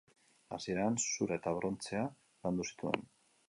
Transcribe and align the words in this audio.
Hasieran, 0.55 0.97
zura 1.11 1.37
eta 1.41 1.55
brontzea 1.59 2.05
landu 2.11 2.69
zituen. 2.73 3.09